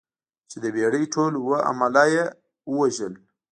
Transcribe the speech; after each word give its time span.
چې 0.49 0.57
د 0.63 0.65
بېړۍ 0.75 1.03
ټول 1.13 1.31
اووه 1.41 1.57
عمله 1.69 2.03
یې 2.13 2.23
ووژل. 2.71 3.13